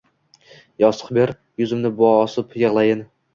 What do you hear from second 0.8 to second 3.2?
yostiq ber, yuzimni bosib yig’layin.